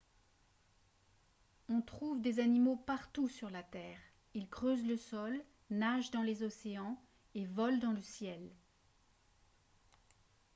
[1.69, 3.99] on trouve des animaux partout sur la terre
[4.33, 5.39] ils creusent le sol
[5.69, 6.99] nagent dans les océans
[7.35, 8.41] et volent dans le ciel